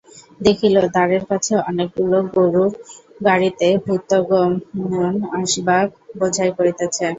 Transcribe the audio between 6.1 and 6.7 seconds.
বোঝাই